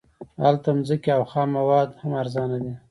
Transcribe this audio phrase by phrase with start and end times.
[0.43, 2.73] هلته ځمکې او خام مواد هم ارزانه دي